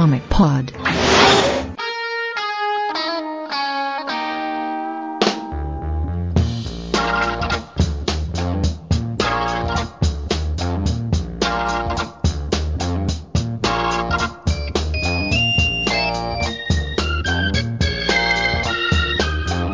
[0.00, 0.72] Comic Pod.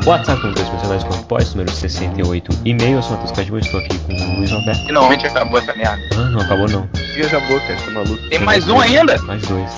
[0.04, 0.65] WhatsApp com
[1.05, 4.87] com pós, número 68 e-mail, eu sou Matheus Cadinho, estou aqui com o Luiz Roberto.
[4.87, 6.02] Finalmente acabou essa merda.
[6.14, 6.88] Ah, não acabou não.
[7.16, 8.28] Ih, acabou, cara, tá maluco.
[8.28, 9.20] Tem mais um ainda?
[9.23, 9.70] Mais dois.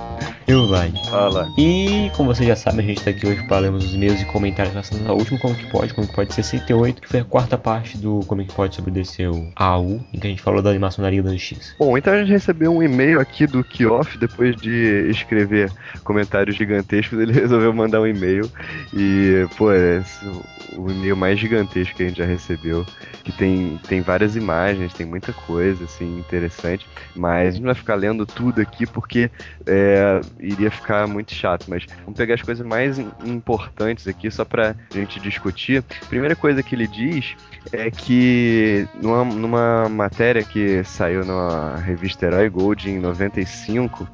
[0.48, 0.92] Eu vai.
[1.10, 1.52] Fala.
[1.58, 4.24] E como vocês já sabem, a gente está aqui hoje para lermos os e-mails e
[4.26, 8.20] comentários relacionados ao último Comic Pod, Comic Pod 68, que foi a quarta parte do
[8.28, 11.74] Comic Pod sobre o DCU AU, em que a gente falou da animação da Justiça.
[11.76, 15.72] Bom, então a gente recebeu um e-mail aqui do Kioff, depois de escrever
[16.04, 18.48] comentários gigantescos, ele resolveu mandar um e-mail.
[18.94, 20.00] E, pô, é
[20.76, 22.86] o e-mail mais gigantesco que a gente já recebeu.
[23.24, 26.86] Que tem, tem várias imagens, tem muita coisa, assim, interessante.
[27.14, 29.28] Mas a gente não vai ficar lendo tudo aqui porque
[29.66, 31.66] é, iria ficar muito chato.
[31.68, 35.82] Mas vamos pegar as coisas mais im- importantes aqui só pra gente discutir.
[36.08, 37.34] Primeira coisa que ele diz
[37.72, 44.08] é que numa, numa matéria que saiu na revista Herói Gold em 95,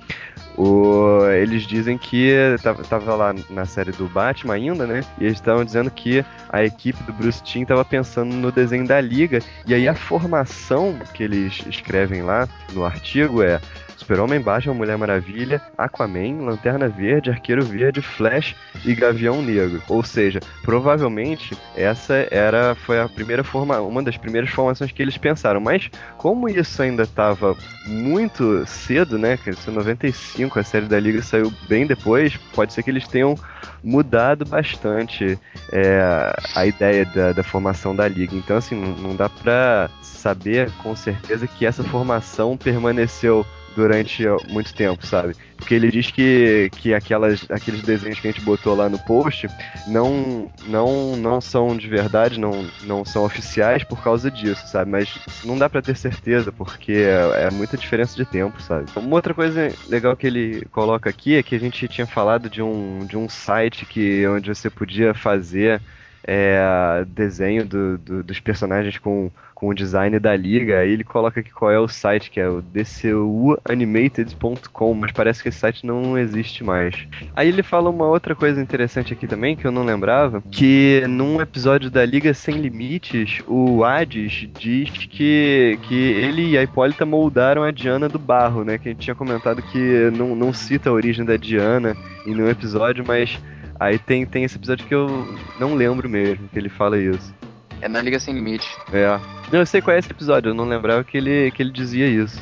[0.56, 2.30] o, eles dizem que
[2.62, 5.02] tava, tava lá na série do Batman ainda, né?
[5.18, 9.00] E eles estavam dizendo que a equipe do Bruce Timm tava pensando no desenho da
[9.00, 9.38] Liga.
[9.66, 13.60] E aí a formação que eles escrevem lá no artigo é
[14.02, 19.80] Super-Homem, Batman, Mulher Maravilha, Aquaman, Lanterna Verde, Arqueiro Verde, Flash e Gavião Negro.
[19.88, 25.16] Ou seja, provavelmente essa era foi a primeira forma, uma das primeiras formações que eles
[25.16, 25.60] pensaram.
[25.60, 29.36] Mas como isso ainda estava muito cedo, né?
[29.36, 32.36] Que isso é 95, a série da Liga saiu bem depois.
[32.54, 33.36] Pode ser que eles tenham
[33.82, 35.38] mudado bastante
[35.70, 38.34] é, a ideia da, da formação da liga.
[38.36, 43.44] Então, assim, não, não dá pra saber com certeza que essa formação permaneceu
[43.74, 45.34] durante muito tempo, sabe?
[45.56, 49.48] Porque ele diz que, que aquelas, aqueles desenhos que a gente botou lá no post
[49.86, 54.90] não, não, não são de verdade, não, não são oficiais por causa disso, sabe?
[54.90, 58.86] Mas não dá pra ter certeza, porque é, é muita diferença de tempo, sabe?
[58.96, 62.60] Uma outra coisa legal que ele coloca aqui é que a gente tinha falado de
[62.60, 65.80] um, de um site que, onde você podia fazer
[66.24, 70.78] é, desenho do, do- dos personagens com, com o design da liga.
[70.80, 75.48] Aí ele coloca aqui qual é o site, que é o dcuanimated.com, mas parece que
[75.48, 77.06] esse site não existe mais.
[77.34, 81.40] Aí ele fala uma outra coisa interessante aqui também, que eu não lembrava, que num
[81.40, 87.62] episódio da Liga Sem Limites, o Hades diz que, que ele e a Hipólita moldaram
[87.62, 88.78] a Diana do barro, né?
[88.78, 91.96] Que a gente tinha comentado que não, não cita a origem da Diana
[92.26, 93.38] em nenhum episódio, mas
[93.82, 97.34] Aí tem, tem esse episódio que eu não lembro mesmo, que ele fala isso.
[97.80, 98.68] É na Liga Sem Limite.
[98.92, 99.08] É.
[99.50, 102.06] Não, eu sei qual é esse episódio, eu não lembrava que ele, que ele dizia
[102.06, 102.40] isso.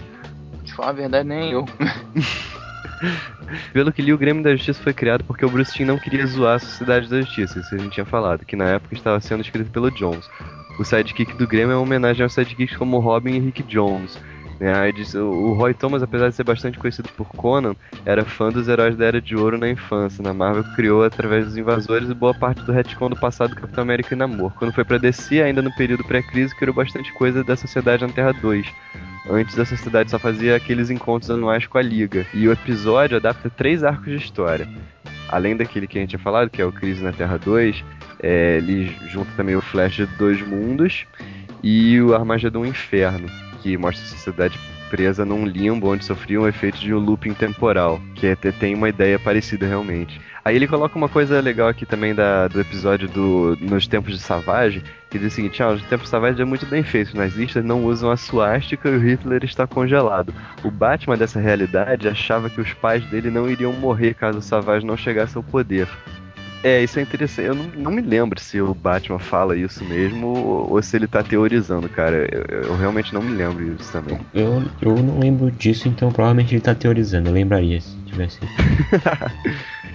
[0.62, 1.64] De falar a verdade, nem eu.
[3.72, 6.26] Pelo que li, o Grêmio da Justiça foi criado porque o Bruce Timm não queria
[6.26, 9.40] zoar a Sociedade da Justiça, isso a gente tinha falado, que na época estava sendo
[9.40, 10.28] escrito pelo Jones.
[10.78, 14.18] O sidekick do Grêmio é uma homenagem aos sidekicks como Robin e Rick Jones.
[14.60, 14.72] Né?
[15.16, 19.06] O Roy Thomas, apesar de ser bastante conhecido por Conan, era fã dos heróis da
[19.06, 20.22] Era de Ouro na infância.
[20.22, 23.82] Na Marvel criou através dos Invasores e boa parte do retcon do passado do Capitão
[23.82, 24.52] América e Namor.
[24.58, 28.32] Quando foi pra DC, ainda no período pré-crise, criou bastante coisa da Sociedade na Terra
[28.32, 28.66] 2.
[29.30, 32.26] Antes a sociedade só fazia aqueles encontros anuais com a Liga.
[32.34, 34.68] E o episódio adapta três arcos de história.
[35.30, 37.82] Além daquele que a gente tinha falado, que é o Crise na Terra 2,
[38.22, 41.06] é, ele junta também o Flash de Dois Mundos
[41.62, 43.28] e o Armagedon Inferno,
[43.62, 44.58] que mostra a sociedade
[44.90, 48.88] presa num limbo onde sofria um efeito de um looping temporal, que até tem uma
[48.88, 50.20] ideia parecida realmente.
[50.44, 54.18] Aí ele coloca uma coisa legal aqui também da, do episódio do Nos Tempos de
[54.18, 57.64] Savage, que diz o seguinte, ah, os Tempos Savage é muito bem feito, os nazistas
[57.64, 60.34] não usam a suástica e o Hitler está congelado.
[60.64, 64.84] O Batman dessa realidade achava que os pais dele não iriam morrer caso o Savage
[64.84, 65.88] não chegasse ao poder.
[66.62, 67.46] É, isso é interessante.
[67.46, 71.06] Eu não, não me lembro se o Batman fala isso mesmo ou, ou se ele
[71.06, 72.28] tá teorizando, cara.
[72.30, 74.18] Eu, eu realmente não me lembro disso também.
[74.34, 77.28] Eu, eu não lembro disso, então provavelmente ele tá teorizando.
[77.28, 78.38] Eu lembraria se tivesse.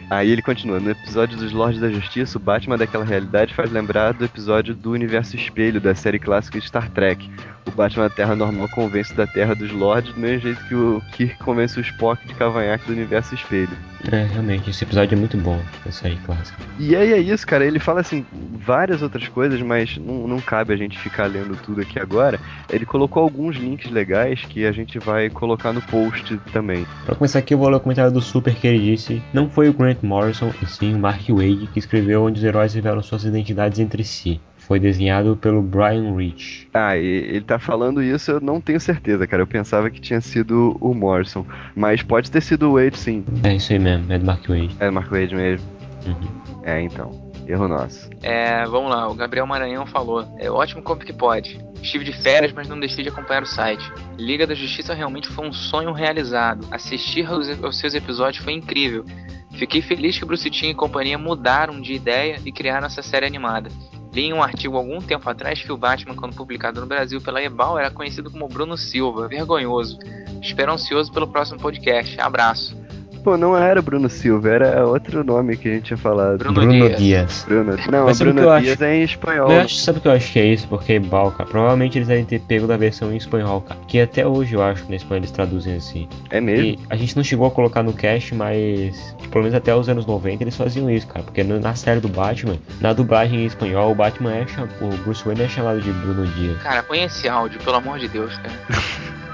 [0.10, 4.14] Aí ele continua, no episódio dos Lordes da Justiça, o Batman daquela realidade faz lembrar
[4.14, 7.30] do episódio do Universo Espelho, da série clássica de Star Trek.
[7.68, 11.02] O Batman da Terra normal convence da Terra dos Lordes do mesmo jeito que o
[11.12, 13.76] Kirk convence o Spock de cavanhaque do Universo Espelho.
[14.12, 16.62] É, realmente, esse episódio é muito bom, essa aí, clássica.
[16.78, 17.66] E aí é isso, cara.
[17.66, 21.82] Ele fala assim várias outras coisas, mas não, não cabe a gente ficar lendo tudo
[21.82, 22.40] aqui agora.
[22.70, 26.86] Ele colocou alguns links legais que a gente vai colocar no post também.
[27.06, 29.70] Pra começar aqui, eu vou ler o comentário do Super que ele disse: Não foi
[29.70, 33.24] o Grant Morrison e sim o Mark Waid, que escreveu onde os heróis revelam suas
[33.24, 34.40] identidades entre si.
[34.68, 36.68] Foi desenhado pelo Brian Rich.
[36.74, 39.44] Ah, e ele tá falando isso, eu não tenho certeza, cara.
[39.44, 41.46] Eu pensava que tinha sido o Morrison.
[41.76, 43.24] Mas pode ter sido o Wade, sim.
[43.44, 44.76] É isso aí mesmo, é do Mark Waid.
[44.80, 45.68] É o Mark Wade mesmo.
[46.08, 46.62] Uhum.
[46.64, 47.26] É, então.
[47.48, 48.10] Erro nosso.
[48.24, 50.28] É, vamos lá, o Gabriel Maranhão falou.
[50.40, 51.64] É ótimo como que pode.
[51.80, 53.84] Estive de férias, mas não deixei de acompanhar o site.
[54.18, 56.68] Liga da Justiça realmente foi um sonho realizado.
[56.72, 59.06] Assistir aos, aos seus episódios foi incrível.
[59.52, 63.70] Fiquei feliz que Bruce Timm e companhia mudaram de ideia e criaram essa série animada.
[64.16, 67.78] Li um artigo algum tempo atrás que o Batman, quando publicado no Brasil pela Ebal,
[67.78, 69.28] era conhecido como Bruno Silva.
[69.28, 70.00] Vergonhoso.
[70.42, 72.18] Espero ansioso pelo próximo podcast.
[72.22, 72.85] Abraço.
[73.26, 76.38] Pô, não era Bruno Silva, era outro nome que a gente tinha falado.
[76.38, 76.98] Bruno Bruno Dias.
[77.00, 77.46] Dias.
[77.48, 77.76] Bruno.
[77.92, 78.84] Não, Mas Bruno que eu Dias acho?
[78.84, 79.52] é em espanhol.
[79.52, 80.68] Eu acho, sabe o que eu acho que é isso?
[80.68, 83.80] Porque Bal, cara, provavelmente eles devem ter pego da versão em espanhol, cara.
[83.88, 86.08] Que até hoje eu acho que na Espanha eles traduzem assim.
[86.30, 86.66] É mesmo?
[86.66, 89.90] E a gente não chegou a colocar no cast, mas tipo, pelo menos até os
[89.90, 91.26] anos 90 eles faziam isso, cara.
[91.26, 94.70] Porque na série do Batman, na dublagem em espanhol, o Batman é cham...
[94.80, 96.62] o Bruce Wayne é chamado de Bruno Dias.
[96.62, 98.54] Cara, põe esse áudio, pelo amor de Deus, cara.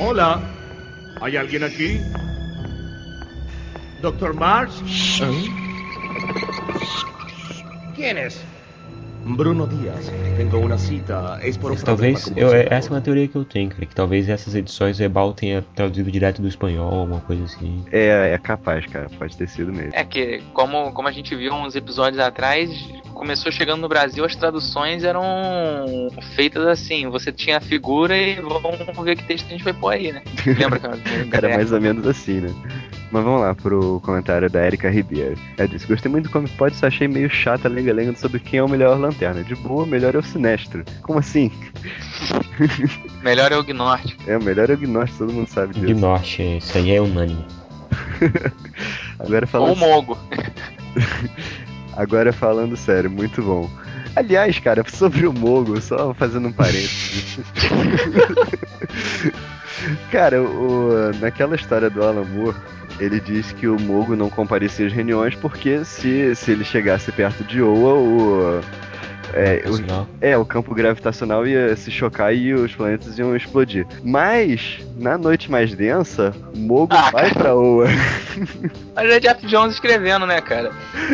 [0.00, 0.40] Hola,
[1.20, 2.00] ¿hay alguien aquí?
[4.00, 5.20] ¿Doctor Marsh?
[7.96, 8.44] ¿Quién es?
[11.74, 12.66] Mas problema talvez, con eu, você.
[12.70, 13.86] essa é uma teoria que eu tenho, cara.
[13.86, 17.84] Que talvez essas edições o Ebal tenha traduzido direto do espanhol, alguma coisa assim.
[17.92, 19.08] É, é capaz, cara.
[19.18, 19.92] Pode ter sido mesmo.
[19.94, 22.70] É que, como, como a gente viu uns episódios atrás,
[23.14, 25.26] começou chegando no Brasil, as traduções eram
[26.34, 27.08] feitas assim.
[27.08, 30.22] Você tinha a figura e vamos ver que texto a gente vai pôr aí, né?
[30.46, 31.50] Lembra, cara?
[31.50, 32.54] É mais ou menos assim, né?
[33.10, 35.36] Mas vamos lá pro comentário da Erika Ribeiro.
[35.56, 38.58] Ela disse: Gostei muito do Comic Pod, só achei meio chata a lenga-lenga sobre quem
[38.58, 39.42] é o melhor lanterna.
[39.42, 40.84] De boa, melhor é o Sinestro.
[41.02, 41.50] Como assim?
[43.22, 44.14] Melhor é o Gnort.
[44.26, 46.00] É, o melhor é o Gnóstico, todo mundo sabe De disso.
[46.00, 47.44] norte, isso aí é unânime.
[49.18, 50.18] Agora Ou falando, o Mogo.
[51.96, 53.68] agora falando sério, muito bom.
[54.14, 57.40] Aliás, cara, sobre o Mogo, só fazendo um parênteses.
[60.10, 62.56] cara, o, naquela história do Alan Moore,
[62.98, 67.44] ele diz que o Mogo não comparecia às reuniões porque se, se ele chegasse perto
[67.44, 68.60] de Oa, o.
[69.34, 73.86] É, o, é, o campo gravitacional ia se chocar e os planetas iam explodir.
[74.02, 77.86] Mas, na noite mais densa, Mogo Ah, vai pra Oa.
[78.96, 80.72] Mas é Jeff Jones escrevendo, né, cara?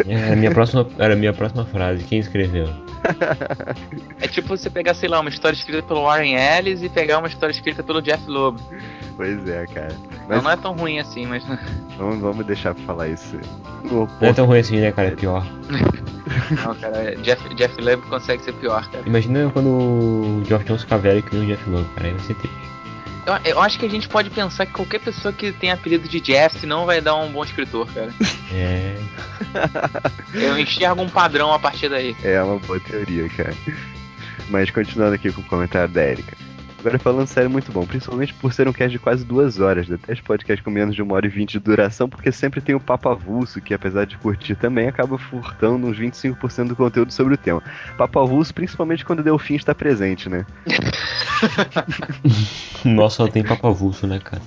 [0.08, 2.04] Era a minha próxima, era a minha próxima frase.
[2.04, 2.68] Quem escreveu?
[4.20, 7.28] É tipo você pegar, sei lá, uma história escrita pelo Warren Ellis e pegar uma
[7.28, 8.58] história escrita pelo Jeff Loeb.
[9.16, 9.92] Pois é, cara.
[9.92, 11.44] Não, Mas não é tão ruim assim, mas.
[11.98, 13.38] vamos, vamos deixar pra falar isso.
[13.84, 15.08] Não é tão ruim assim, né, cara?
[15.08, 15.44] É pior.
[16.64, 19.04] Não, cara, Jeff, Jeff Loeb consegue ser pior, cara.
[19.06, 22.06] Imagina quando o Geoff Jones ficar velho e que nem o Jeff Lowe, cara.
[22.06, 22.63] Aí vai ser triste.
[23.26, 26.20] Eu, eu acho que a gente pode pensar que qualquer pessoa que tem apelido de
[26.20, 28.12] Jeff não vai dar um bom escritor, cara.
[28.56, 28.96] É.
[30.32, 32.14] Eu enxergo um padrão a partir daí.
[32.22, 33.52] É uma boa teoria, cara.
[34.48, 36.36] Mas continuando aqui com o comentário da Erika.
[36.84, 37.86] Agora falando sério, muito bom.
[37.86, 39.88] Principalmente por ser um cast de quase duas horas.
[39.88, 42.80] Detesto podcast com menos de uma hora e vinte de duração, porque sempre tem o
[42.80, 47.38] papo avulso, que apesar de curtir também, acaba furtando uns 25% do conteúdo sobre o
[47.38, 47.62] tema.
[47.96, 50.44] Papo avulso, principalmente quando o Delfim está presente, né?
[52.84, 54.42] Nossa, só tem papo avulso, né, cara?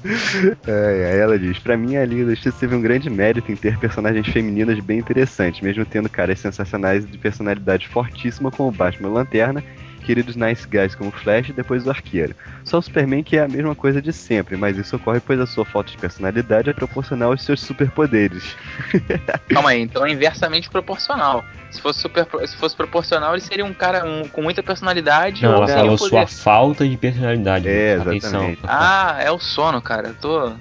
[0.67, 3.55] É, aí ela diz: Pra mim, a Liga da Justiça teve um grande mérito em
[3.55, 9.11] ter personagens femininas bem interessantes, mesmo tendo caras sensacionais de personalidade fortíssima como Batman e
[9.13, 9.63] Lanterna,
[10.07, 12.33] queridos nice guys como Flash e depois o Arqueiro.
[12.63, 15.45] Só o Superman que é a mesma coisa de sempre, mas isso ocorre pois a
[15.45, 18.55] sua falta de personalidade é proporcional aos seus superpoderes.
[19.51, 21.43] Calma aí, então é inversamente proporcional.
[21.69, 25.49] Se fosse, super, se fosse proporcional, ele seria um cara um- com muita personalidade Não,
[25.49, 26.09] ou ela falou poder.
[26.09, 27.67] sua falta de personalidade.
[27.67, 28.15] É, Atenção.
[28.15, 28.59] exatamente.
[28.63, 30.07] Ah, é o sono, cara.
[30.07, 30.53] Eu tô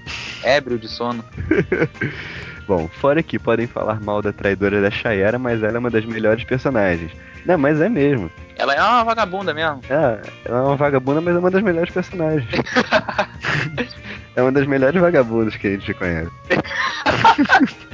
[0.42, 1.24] ébrio de sono.
[2.66, 6.04] Bom, fora que podem falar mal da traidora da Shayera, mas ela é uma das
[6.04, 7.12] melhores personagens.
[7.44, 8.28] Não, mas é mesmo.
[8.56, 9.80] Ela é uma vagabunda mesmo.
[9.88, 12.48] É, ela é uma vagabunda, mas é uma das melhores personagens.
[14.34, 16.30] é uma das melhores vagabundas que a gente conhece.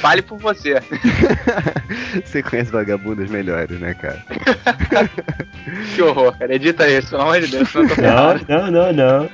[0.00, 0.80] Fale por você.
[2.24, 4.22] Você conhece vagabundas melhores, né, cara?
[5.94, 6.54] Que horror, cara.
[6.54, 7.72] Edita isso, pelo amor de Deus.
[7.74, 9.30] Não, não, não, não.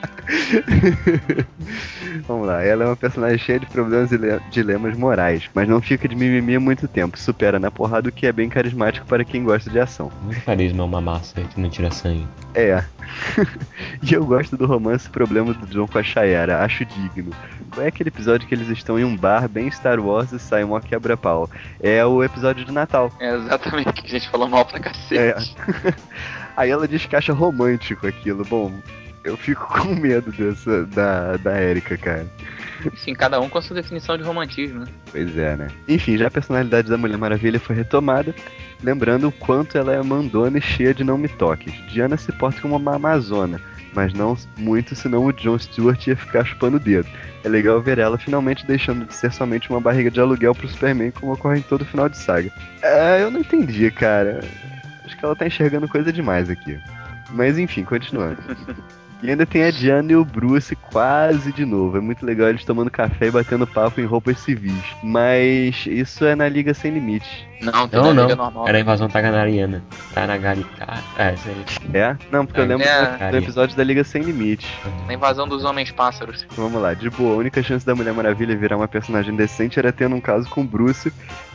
[2.29, 5.81] Vamos lá, ela é uma personagem cheia de problemas e le- dilemas morais, mas não
[5.81, 9.25] fica de mimimi há muito tempo, supera na porrada o que é bem carismático para
[9.25, 10.11] quem gosta de ação.
[10.23, 12.27] Muito carisma é uma massa que não tira sangue.
[12.53, 12.83] É.
[14.03, 17.31] e eu gosto do romance Problema do John com a Shayera, acho digno.
[17.71, 20.65] Qual é aquele episódio que eles estão em um bar bem Star Wars e sai
[20.65, 21.49] uma quebra-pau?
[21.81, 23.13] É o episódio de Natal.
[23.21, 25.17] É exatamente o que a gente falou mal pra cacete.
[25.17, 25.95] É.
[26.57, 28.45] Aí ela diz que acha romântico aquilo.
[28.45, 28.73] Bom,
[29.27, 32.27] Eu fico com medo dessa, da, da Erika, cara.
[32.85, 34.87] Enfim, cada um com a sua definição de romantismo, né?
[35.11, 35.69] Pois é, né?
[35.89, 38.35] Enfim, já a personalidade da Mulher Maravilha foi retomada,
[38.83, 41.75] lembrando o quanto ela é mandona e cheia de não me toques.
[41.89, 43.61] Diana se porta como uma amazona,
[43.93, 47.09] mas não muito, senão o Jon Stewart ia ficar chupando o dedo.
[47.43, 51.11] É legal ver ela finalmente deixando de ser somente uma barriga de aluguel pro Superman,
[51.11, 52.53] como ocorre em todo final de saga.
[52.83, 54.41] É, eu não entendi, cara.
[55.05, 56.79] Acho que ela tá enxergando coisa demais aqui.
[57.31, 58.39] Mas enfim, continuando.
[59.23, 61.97] E ainda tem a Diana e o Bruce quase de novo.
[61.97, 64.75] É muito legal eles tomando café e batendo papo em roupas civis.
[65.03, 67.49] Mas isso é na Liga Sem Limite.
[67.63, 68.23] Não, tem Não, na não.
[68.25, 68.69] Liga normal.
[68.69, 69.83] Era a invasão taganariana.
[70.13, 70.69] Tanagarita.
[71.17, 71.97] É, isso aí.
[71.99, 72.17] É?
[72.31, 72.67] Não, porque eu É.
[72.69, 73.31] lembro É.
[73.31, 74.67] do- episódio da Liga Sem Limite.
[75.07, 76.47] Na invasão dos homens pássaros.
[76.51, 79.91] Vamos lá, de boa, a única chance da Mulher Maravilha virar uma personagem decente era
[79.93, 81.11] tendo um caso com Bruce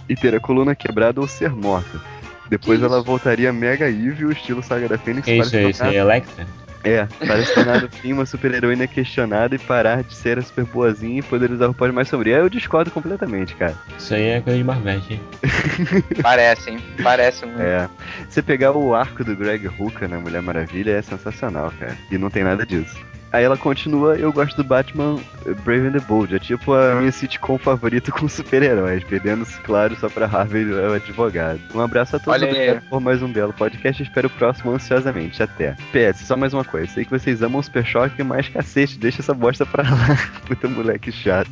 [0.10, 2.02] e ter a coluna quebrada ou ser morta.
[2.50, 3.06] Depois Que ela isso?
[3.06, 5.26] voltaria mega evil, estilo Saga da Fênix.
[5.28, 6.48] É isso para isso aí, tornar- Electra?
[6.84, 10.66] É, para se tornar no fim uma super-heroína questionada e parar de ser a super
[10.66, 12.40] boazinha e poder usar roupas mais sombrias.
[12.40, 13.76] Eu discordo completamente, cara.
[13.98, 15.22] Isso aí é coisa de Marvete, hein?
[16.22, 16.80] Parece, hein?
[17.04, 17.60] Parece um.
[17.60, 17.90] É.
[18.28, 21.98] Você pegar o arco do Greg Hooker na Mulher Maravilha é sensacional, cara.
[22.10, 22.98] E não tem nada disso.
[23.32, 26.36] Aí ela continua, eu gosto do Batman eh, Brave and the Bold.
[26.36, 31.60] É tipo a minha sitcom favorita com super-heróis, perdendo-se, claro, só pra Harvey, o advogado.
[31.74, 34.04] Um abraço a todos, obrigado por mais um belo podcast.
[34.04, 35.42] Espero o próximo ansiosamente.
[35.42, 35.76] Até.
[35.94, 36.92] PS, só mais uma coisa.
[36.92, 40.18] Sei que vocês amam o Super Choque, mas cacete, deixa essa bosta pra lá.
[40.46, 41.52] Puta moleque chato.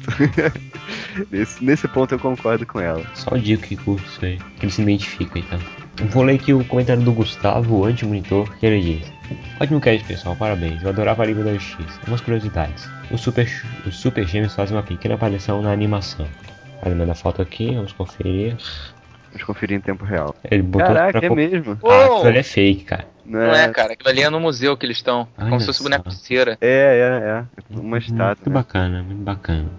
[1.32, 3.04] nesse, nesse ponto eu concordo com ela.
[3.14, 5.60] Só o Dico que curte isso aí, que ele se identifica então.
[6.10, 9.19] Vou ler aqui o comentário do Gustavo, o anti-monitor, que ele diz:
[9.60, 10.82] Ótimo cast, pessoal, parabéns.
[10.82, 12.00] Eu adorava a Liga da Justiça.
[12.08, 13.48] Umas curiosidades: os Super,
[13.86, 16.28] os super Gêmeos fazem uma pequena aparição na animação.
[16.86, 18.56] Ele manda a foto aqui, vamos conferir.
[19.32, 20.36] Vamos conferir em tempo real.
[20.50, 21.78] Ele botou Caraca, pra é mesmo?
[21.84, 23.06] Ah, aquilo ali é fake, cara.
[23.26, 23.94] Não Não é, cara.
[23.94, 25.28] Aquilo ali é no museu que eles estão.
[25.36, 26.58] Como se fosse boneco de cera.
[26.60, 27.46] É, é, é.
[27.70, 28.44] Uma Muito estátua.
[28.46, 28.54] né?
[28.54, 29.70] bacana, muito bacana.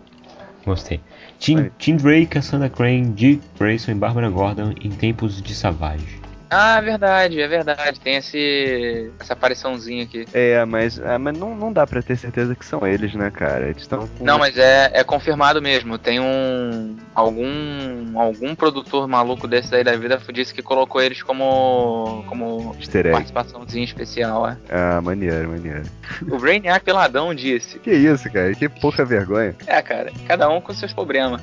[0.64, 1.00] Gostei.
[1.38, 1.70] Tim.
[1.78, 6.19] Tim Drake, Cassandra Crane, Dick Grayson e Barbara Gordon em tempos de Savage.
[6.50, 8.00] Ah, é verdade, é verdade.
[8.00, 9.12] Tem esse.
[9.20, 10.26] essa apariçãozinha aqui.
[10.34, 13.68] É, mas, é, mas não, não dá pra ter certeza que são eles, né, cara?
[13.68, 14.24] Eles estão com.
[14.24, 15.96] Não, mas é, é confirmado mesmo.
[15.96, 16.96] Tem um.
[17.14, 18.18] Algum.
[18.18, 22.24] algum produtor maluco desse aí da vida disse que colocou eles como.
[22.26, 23.12] como Easter egg.
[23.12, 24.56] participaçãozinha especial, é.
[24.68, 25.84] Ah, maneiro, maneiro.
[26.28, 27.78] O Brainiac peladão disse.
[27.78, 28.52] Que isso, cara?
[28.54, 29.54] Que pouca vergonha.
[29.66, 31.40] É, cara, cada um com seus problemas.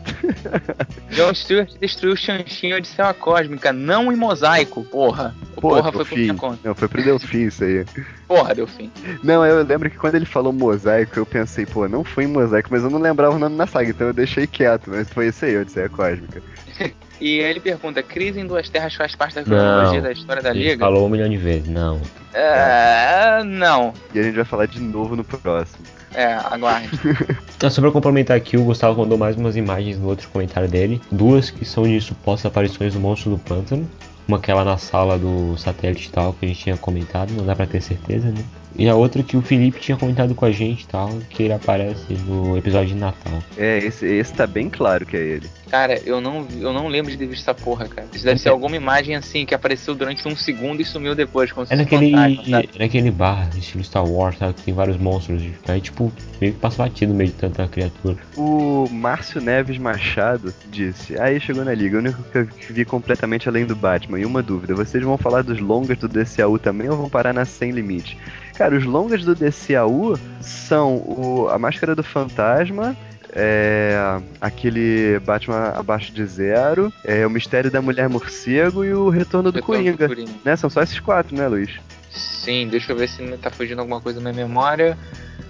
[1.11, 5.35] John Stewart destruiu o Xanxinho de Céu Cósmica, não em mosaico, porra.
[5.55, 6.39] O Pô, porra foi por minha Delfim.
[6.39, 6.59] conta.
[6.63, 7.85] Não, foi pro Delfim isso aí.
[8.27, 8.91] Porra, deu fim.
[9.23, 12.69] Não, eu lembro que quando ele falou mosaico, eu pensei, pô, não foi em mosaico,
[12.71, 15.45] mas eu não lembrava o nome na saga, então eu deixei quieto, mas foi isso
[15.45, 16.41] aí, Odisseia Cósmica.
[17.19, 20.69] E ele pergunta: Crise em Duas Terras faz parte da cronologia da história da Ele
[20.69, 20.85] Liga?
[20.85, 21.99] falou um milhão de vezes, não.
[22.31, 23.91] É, não.
[24.13, 25.83] E a gente vai falar de novo no próximo.
[26.13, 26.89] É, aguarde.
[27.57, 31.01] Então, só pra complementar aqui, o Gustavo mandou mais umas imagens no outro comentário dele.
[31.11, 33.89] Duas que são de supostas aparições do monstro do pântano.
[34.29, 37.65] É lá na sala do satélite tal, que a gente tinha comentado, não dá pra
[37.65, 38.43] ter certeza, né?
[38.77, 41.53] E a outra que o Felipe tinha comentado com a gente e tal, que ele
[41.53, 43.43] aparece no episódio de Natal.
[43.57, 45.49] É, esse, esse tá bem claro que é ele.
[45.69, 48.07] Cara, eu não, eu não lembro de ter visto essa porra, cara.
[48.13, 51.51] Isso deve ser alguma imagem assim que apareceu durante um segundo e sumiu depois.
[51.51, 52.69] Como É naquele, sabe?
[52.79, 54.53] naquele bar, estilo Star Wars, sabe?
[54.53, 55.43] Que tem vários monstros.
[55.67, 58.17] Aí, tipo, meio que passa batido no meio de tanta criatura.
[58.35, 63.49] O Márcio Neves Machado disse: Aí chegou na liga, o único que eu vi completamente
[63.49, 64.19] além do Batman.
[64.19, 67.43] E uma dúvida: vocês vão falar dos longas do DCAU também ou vão parar na
[67.43, 68.17] Sem Limite?
[68.57, 72.95] Cara, os longas do DCAU são o, a Máscara do Fantasma.
[73.39, 79.51] É, aquele Batman abaixo de zero, é, o Mistério da Mulher Morcego e o Retorno
[79.51, 80.07] do Retorno Coringa.
[80.07, 80.31] Coringa.
[80.43, 80.55] Né?
[80.55, 81.77] São só esses quatro, né, Luiz?
[82.09, 84.97] Sim, deixa eu ver se tá fugindo alguma coisa na minha memória.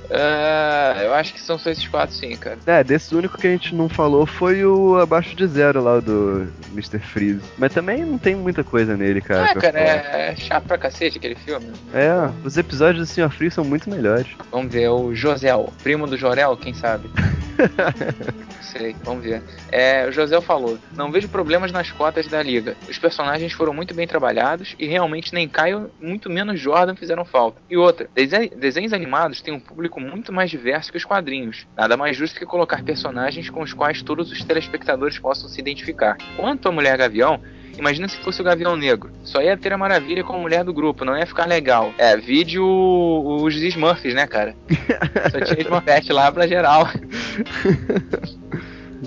[0.09, 2.57] Ah, eu acho que são só esses quatro, sim, cara.
[2.65, 5.99] É, desse o único que a gente não falou foi o abaixo de zero lá
[5.99, 6.99] do Mr.
[6.99, 7.41] Freeze.
[7.57, 9.45] Mas também não tem muita coisa nele, cara.
[9.45, 10.17] Ah, pra cara, falar.
[10.19, 11.67] é chato pra cacete aquele filme.
[11.93, 12.09] É,
[12.43, 13.29] os episódios do Sr.
[13.29, 14.27] Freeze são muito melhores.
[14.51, 17.09] Vamos ver, o Josel, primo do Jorel, quem sabe?
[17.57, 19.41] Não sei, vamos ver.
[19.71, 22.75] É, o José falou: Não vejo problemas nas cotas da liga.
[22.87, 27.59] Os personagens foram muito bem trabalhados e realmente nem Caio, muito menos Jordan fizeram falta.
[27.69, 31.67] E outra, dese- desenhos animados têm um público muito mais diverso que os quadrinhos.
[31.75, 36.17] Nada mais justo que colocar personagens com os quais todos os telespectadores possam se identificar.
[36.35, 37.41] Quanto à Mulher Gavião,
[37.77, 39.11] Imagina se fosse o Gavião Negro.
[39.23, 41.93] Só ia ter a Maravilha como mulher do grupo, não ia ficar legal.
[41.97, 44.55] É, vídeo os Smurfs, né, cara?
[45.31, 46.87] Só tinha Smurfette lá pra geral.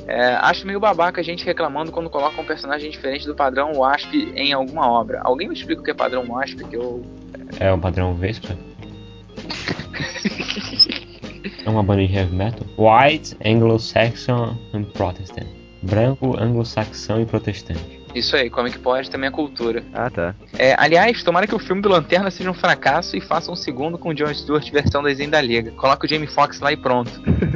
[0.07, 4.33] É, acho meio babaca a gente reclamando quando coloca um personagem diferente do padrão WASP
[4.37, 5.21] em alguma obra.
[5.23, 6.65] Alguém me explica o que é padrão WASP?
[6.65, 7.05] Que eu.
[7.59, 8.57] É um padrão Vespa?
[11.65, 12.67] É uma banda de heavy metal.
[12.77, 15.47] White, Anglo-Saxon and Protestant.
[15.83, 18.01] Branco, anglo-saxão e protestante.
[18.15, 19.85] Isso aí, Comic Pod também é cultura.
[19.95, 20.35] Ah, tá.
[20.59, 23.97] É, aliás, tomara que o filme do Lanterna seja um fracasso e faça um segundo
[23.97, 25.71] com o John Stewart versão desenho da Liga.
[25.71, 27.11] Coloca o Jamie Foxx lá e pronto.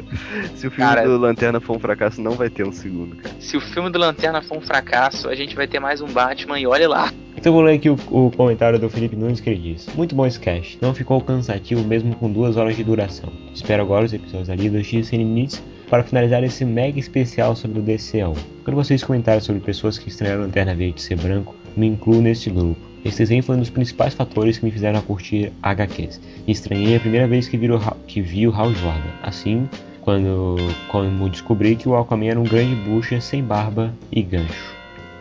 [0.54, 3.34] Se o filme Cara- do Lanterna for um fracasso, não vai ter um segundo, cara.
[3.40, 6.58] Se o filme do Lanterna for um fracasso, a gente vai ter mais um Batman
[6.58, 7.12] e olha lá.
[7.36, 10.26] Então vou ler aqui o, o comentário do Felipe Nunes que ele diz: Muito bom
[10.26, 13.30] esse cast, não ficou cansativo mesmo com duas horas de duração.
[13.54, 17.78] Espero agora os episódios ali do X Sem Limites para finalizar esse mega especial sobre
[17.78, 18.34] o DCO.
[18.64, 22.50] Quando vocês comentaram sobre pessoas que estranharam a Lanterna Verde ser branco, me incluo nesse
[22.50, 22.80] grupo.
[23.04, 26.20] Esse desenho foi um dos principais fatores que me fizeram curtir HQs.
[26.46, 29.10] E estranhei a primeira vez que, vi o que vi o Hal Jordan.
[29.22, 29.68] Assim,
[30.00, 30.56] quando,
[30.88, 34.74] quando descobri que o Aquaman era um grande bucha sem barba e gancho.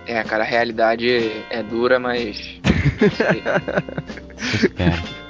[0.05, 2.59] É, cara, a realidade é dura, mas.
[4.53, 5.01] Espera.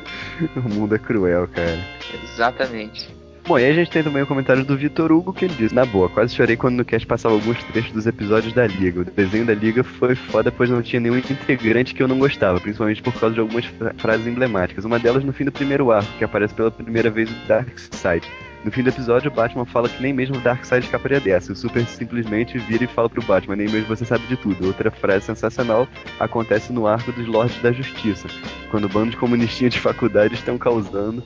[0.56, 1.80] O mundo é cruel, cara.
[2.24, 3.08] Exatamente.
[3.46, 5.72] Bom, e aí a gente tem também o comentário do Vitor Hugo que ele diz:
[5.72, 9.02] Na boa, quase chorei quando no cast passava alguns trechos dos episódios da Liga.
[9.02, 12.60] O desenho da Liga foi foda, pois não tinha nenhum integrante que eu não gostava,
[12.60, 14.86] principalmente por causa de algumas fra- frases emblemáticas.
[14.86, 18.28] Uma delas no fim do primeiro arco, que aparece pela primeira vez o Darkseid.
[18.64, 21.52] No fim do episódio, o Batman fala que nem mesmo o Darkseid escaparia dessa.
[21.52, 24.68] O Super simplesmente vira e fala pro Batman: Nem mesmo você sabe de tudo.
[24.68, 25.88] Outra frase sensacional
[26.20, 28.28] acontece no arco dos Lordes da Justiça,
[28.72, 31.22] quando o bando de comunistinhas de faculdade estão causando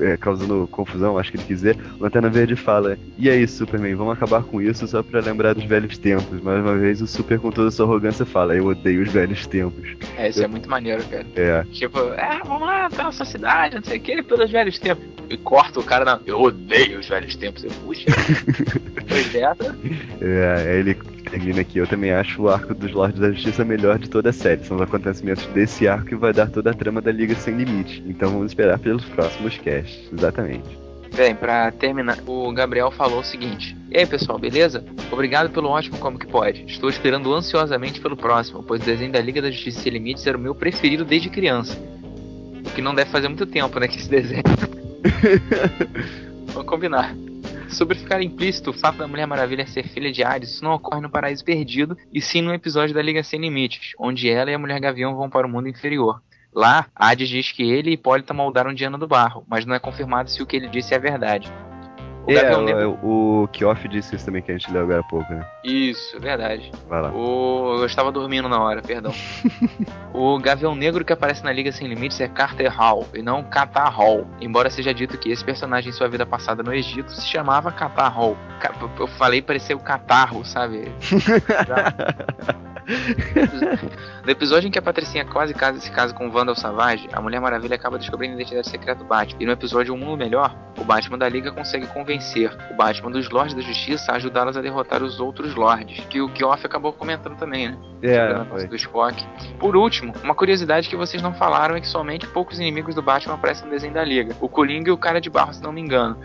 [0.00, 4.42] é, causando confusão, acho que ele quiser, Lanterna Verde fala: E aí, Superman, vamos acabar
[4.42, 6.40] com isso só pra lembrar dos velhos tempos.
[6.42, 9.46] Mais uma vez, o Super, com toda a sua arrogância, fala: Eu odeio os velhos
[9.46, 9.96] tempos.
[10.16, 11.26] É, isso é muito maneiro, cara.
[11.34, 15.04] É, Tipo, é, vamos lá, tá nossa cidade, não sei o que, pelos velhos tempos.
[15.30, 16.20] E corta o cara na.
[16.26, 17.64] Eu odeio os velhos tempos.
[17.64, 18.06] Eu, puxa.
[19.06, 19.74] pois é, tá?
[20.20, 20.94] é, ele
[21.28, 21.78] termina aqui.
[21.78, 24.64] Eu também acho o arco dos Lordes da Justiça melhor de toda a série.
[24.64, 28.02] São os acontecimentos desse arco que vai dar toda a trama da Liga Sem Limite.
[28.06, 29.87] Então vamos esperar pelos próximos casts.
[30.12, 30.78] Exatamente.
[31.14, 34.84] Bem, pra terminar, o Gabriel falou o seguinte: E aí, pessoal, beleza?
[35.10, 36.64] Obrigado pelo ótimo Como que Pode.
[36.66, 40.36] Estou esperando ansiosamente pelo próximo, pois o desenho da Liga da Justiça Sem Limites era
[40.36, 41.76] o meu preferido desde criança.
[42.66, 44.42] O que não deve fazer muito tempo, né, que esse desenho.
[46.52, 47.14] Vamos combinar.
[47.68, 51.02] Sobre ficar implícito o fato da Mulher Maravilha ser filha de Ares, isso não ocorre
[51.02, 54.58] no Paraíso Perdido, e sim no episódio da Liga Sem Limites, onde ela e a
[54.58, 56.22] Mulher Gavião vão para o mundo inferior.
[56.54, 60.30] Lá, Hades diz que ele e Hipólita moldaram Diana do Barro, mas não é confirmado
[60.30, 61.52] se o que ele disse é verdade.
[62.28, 62.98] O É, Negro...
[63.02, 65.46] o, o Kioff disse isso também que a gente leu agora há pouco, né?
[65.64, 66.70] Isso, é verdade.
[66.86, 67.10] Vai lá.
[67.10, 67.78] O...
[67.78, 69.14] Eu estava dormindo na hora, perdão.
[70.12, 73.90] o Gavião Negro que aparece na Liga Sem Limites é Carter Hall, e não Katar
[73.90, 74.26] Hall.
[74.42, 78.14] Embora seja dito que esse personagem em sua vida passada no Egito se chamava Katar
[78.14, 78.36] Hall.
[79.00, 80.92] Eu falei parecia o catarro, sabe?
[84.24, 87.20] No episódio em que a Patricinha quase casa, se casa com o Vandal Savage, a
[87.20, 89.40] Mulher Maravilha acaba descobrindo a identidade secreta do Batman.
[89.40, 93.30] E no episódio Um Mundo Melhor, o Batman da Liga consegue convencer o Batman dos
[93.30, 96.04] Lordes da Justiça a ajudá-los a derrotar os outros Lordes.
[96.10, 97.78] Que o Geoff acabou comentando também, né?
[98.02, 99.26] É, do Spock.
[99.58, 103.34] Por último, uma curiosidade que vocês não falaram é que somente poucos inimigos do Batman
[103.34, 104.36] aparecem no desenho da Liga.
[104.40, 106.18] O Coringa e o Cara de Barro, se não me engano.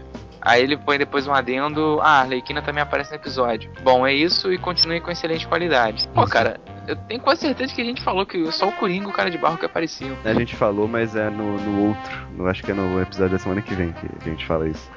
[0.46, 2.00] Aí ele põe depois um adendo.
[2.02, 3.72] Ah, a Arlequina também aparece no episódio.
[3.82, 6.08] Bom, é isso e continue com excelente qualidade.
[6.10, 9.10] Pô, cara, eu tenho quase certeza que a gente falou que só o Coringa e
[9.10, 10.18] o Cara de Barro que apareciam.
[10.26, 12.28] A gente falou, mas é no, no outro.
[12.38, 14.92] No, acho que é no episódio da semana que vem que a gente fala isso.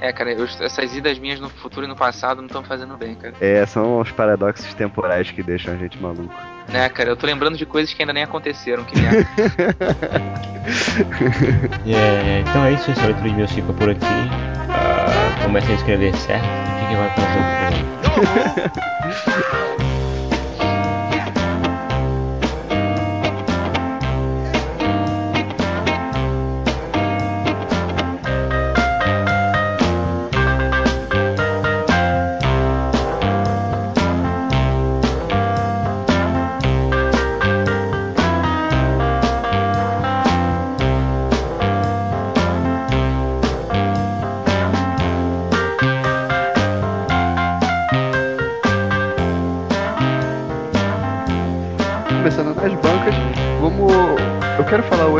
[0.00, 3.14] É, cara, eu- essas idas minhas no futuro e no passado não estão fazendo bem,
[3.14, 3.34] cara.
[3.40, 6.34] É, são os paradoxos temporais que deixam a gente maluco.
[6.68, 9.28] Né, cara, eu tô lembrando de coisas que ainda nem aconteceram, que merda.
[11.86, 14.51] É, então é isso, essa leitura de meus fica por aqui.
[15.42, 18.72] Comecem a escrever certo e fiquem agora com o jogo.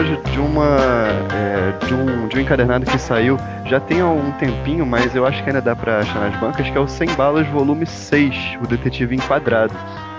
[0.02, 0.78] hoje de uma.
[1.32, 5.24] é, de, um, de um encadernado que saiu já tem há um tempinho, mas eu
[5.24, 8.58] acho que ainda dá pra achar nas bancas, que é o 100 Balas Volume 6,
[8.62, 9.74] o Detetive Enquadrado.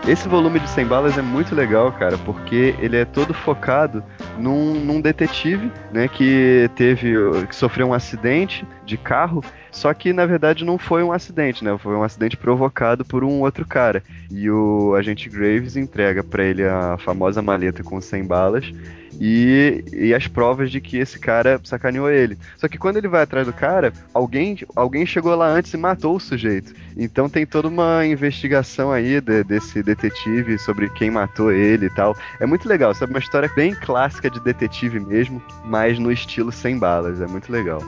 [0.07, 4.03] Esse volume de 100 balas é muito legal, cara, porque ele é todo focado
[4.37, 7.13] num, num detetive, né, que teve,
[7.47, 11.77] que sofreu um acidente de carro, só que na verdade não foi um acidente, né,
[11.77, 14.03] foi um acidente provocado por um outro cara.
[14.31, 18.73] E o agente Graves entrega para ele a famosa maleta com 100 balas
[19.19, 22.37] e, e as provas de que esse cara sacaneou ele.
[22.57, 26.15] Só que quando ele vai atrás do cara, alguém, alguém chegou lá antes e matou
[26.15, 26.73] o sujeito.
[26.95, 32.15] Então tem toda uma investigação aí de, desse detetive sobre quem matou ele e tal.
[32.39, 33.13] É muito legal, sabe?
[33.13, 37.21] Uma história bem clássica de detetive mesmo, mas no estilo sem balas.
[37.21, 37.81] É muito legal.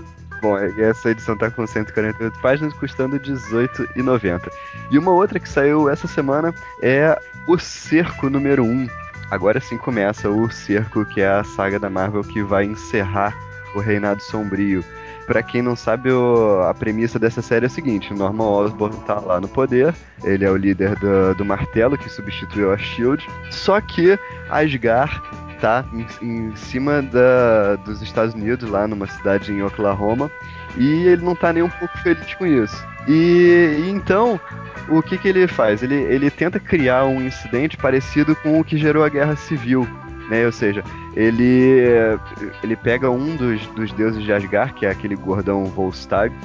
[0.45, 4.47] Bom, essa edição tá com 148 páginas, custando R$18,90.
[4.91, 6.53] E uma outra que saiu essa semana
[6.83, 8.87] é O Cerco número 1,
[9.31, 13.35] agora sim começa o cerco, que é a saga da Marvel que vai encerrar
[13.73, 14.85] o Reinado Sombrio.
[15.25, 19.19] Para quem não sabe, o, a premissa dessa série é a seguinte: Norman Osborn tá
[19.19, 23.81] lá no poder, ele é o líder do, do martelo que substituiu a Shield, só
[23.81, 24.19] que
[24.51, 25.19] Asgard
[25.55, 30.29] tá em, em cima da, dos Estados Unidos, lá numa cidade em Oklahoma,
[30.77, 32.85] e ele não tá nem um pouco feliz com isso.
[33.07, 34.39] E, e então,
[34.89, 35.83] o que, que ele faz?
[35.83, 39.87] Ele, ele tenta criar um incidente parecido com o que gerou a Guerra Civil.
[40.29, 40.45] Né?
[40.45, 40.83] Ou seja,
[41.15, 41.79] ele,
[42.63, 46.35] ele pega um dos, dos deuses de Asgard, que é aquele gordão Volstagg,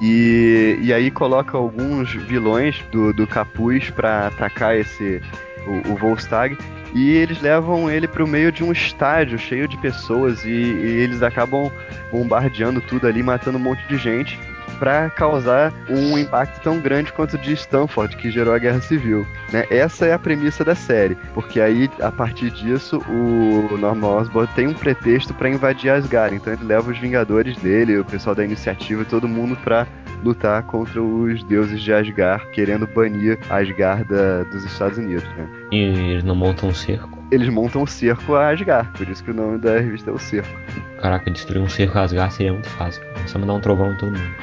[0.00, 5.22] e, e aí coloca alguns vilões do, do capuz para atacar esse
[5.66, 6.58] o, o Volstagg
[6.94, 11.00] e eles levam ele para o meio de um estádio cheio de pessoas e, e,
[11.02, 11.70] eles acabam
[12.10, 14.38] bombardeando tudo ali, matando um monte de gente
[14.78, 19.26] para causar um impacto tão grande quanto o de Stanford, que gerou a Guerra Civil.
[19.52, 19.64] Né?
[19.70, 24.66] Essa é a premissa da série, porque aí, a partir disso, o Norman Osborn tem
[24.66, 29.02] um pretexto para invadir Asgard, então ele leva os Vingadores dele, o pessoal da iniciativa
[29.02, 29.86] e todo mundo para
[30.22, 35.24] lutar contra os deuses de Asgard, querendo banir Asgard da, dos Estados Unidos.
[35.36, 35.46] Né?
[35.70, 37.22] E eles não montam um cerco?
[37.30, 40.18] Eles montam um cerco a Asgard, por isso que o nome da revista é o
[40.18, 40.58] Cerco.
[41.00, 43.02] Caraca, destruir um cerco a Asgard seria muito fácil.
[43.26, 44.34] Só mandar um trovão em todo mundo.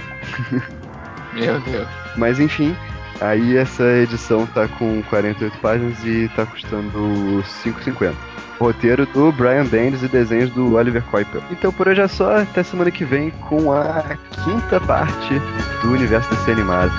[1.33, 1.87] Meu Deus.
[2.17, 2.75] Mas enfim,
[3.19, 8.13] aí essa edição tá com 48 páginas e tá custando 5,50.
[8.59, 11.41] Roteiro do Brian Bendis e desenhos do Oliver Kuiper.
[11.49, 14.03] Então por hoje é só, até semana que vem com a
[14.43, 15.41] quinta parte
[15.81, 16.91] do universo desse animado.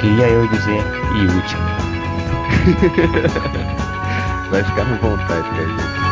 [0.00, 0.82] Queria eu dizer
[1.16, 1.62] e último.
[4.50, 6.03] Vai ficar na vontade, cara.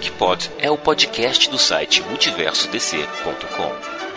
[0.00, 4.09] Comic Pod é o podcast do site multiversodc.com.